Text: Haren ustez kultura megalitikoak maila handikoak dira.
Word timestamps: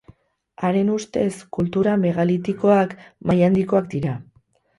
Haren 0.69 0.87
ustez 0.93 1.27
kultura 1.57 1.93
megalitikoak 2.07 2.97
maila 3.29 3.51
handikoak 3.53 3.93
dira. 3.95 4.17